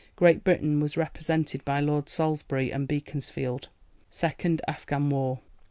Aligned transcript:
Great 0.15 0.43
Britain 0.43 0.79
was 0.79 0.97
represented 0.97 1.63
by 1.63 1.79
Lords 1.79 2.11
Salisbury 2.11 2.73
and 2.73 2.87
Beaconsfield. 2.87 3.69
Second 4.09 4.59
Afghan 4.67 5.11
War. 5.11 5.41